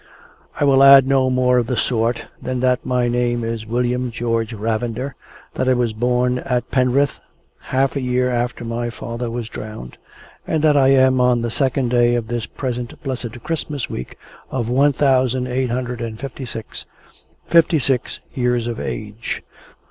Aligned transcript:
I 0.59 0.63
will 0.63 0.81
add 0.81 1.05
no 1.07 1.29
more 1.29 1.59
of 1.59 1.67
the 1.67 1.77
sort 1.77 2.25
than 2.41 2.59
that 2.61 2.83
my 2.83 3.07
name 3.07 3.43
is 3.43 3.67
William 3.67 4.09
George 4.09 4.51
Ravender, 4.51 5.13
that 5.53 5.69
I 5.69 5.75
was 5.75 5.93
born 5.93 6.39
at 6.39 6.71
Penrith 6.71 7.19
half 7.59 7.95
a 7.95 8.01
year 8.01 8.31
after 8.31 8.65
my 8.65 8.85
own 8.85 8.89
father 8.89 9.29
was 9.29 9.47
drowned, 9.47 9.99
and 10.47 10.63
that 10.63 10.75
I 10.75 10.87
am 10.87 11.21
on 11.21 11.43
the 11.43 11.51
second 11.51 11.89
day 11.89 12.15
of 12.15 12.29
this 12.29 12.47
present 12.47 12.99
blessed 13.03 13.43
Christmas 13.43 13.91
week 13.91 14.17
of 14.49 14.69
one 14.69 14.91
thousand 14.91 15.45
eight 15.45 15.69
hundred 15.69 16.01
and 16.01 16.19
fifty 16.19 16.45
six, 16.47 16.87
fifty 17.45 17.77
six 17.77 18.21
years 18.33 18.65
of 18.65 18.79
age. 18.79 19.43